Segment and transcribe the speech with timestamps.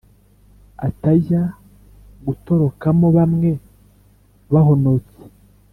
[0.87, 1.41] atajya
[2.23, 3.51] kuturokoramo bamwe
[4.51, 5.19] bahonotse,